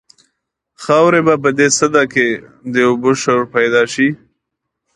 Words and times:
خاورې 0.83 1.21
به 1.27 1.35
په 1.43 1.49
دې 1.57 1.67
سده 1.79 2.03
کې 2.13 2.27
د 2.73 2.75
اوبو 2.89 3.11
شور 3.21 3.41
پیدا 3.55 3.81
شي. 3.93 4.09